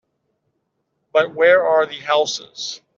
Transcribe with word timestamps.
But 1.13 1.35
where 1.35 1.63
are 1.63 1.85
the 1.85 1.99
houses? 1.99 2.81